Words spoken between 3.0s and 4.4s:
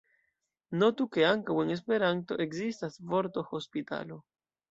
vorto hospitalo.